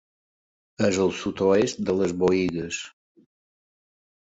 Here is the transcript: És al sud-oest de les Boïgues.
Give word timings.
És 0.87 0.97
al 1.03 1.13
sud-oest 1.19 1.85
de 1.91 1.97
les 2.03 2.17
Boïgues. 2.25 2.83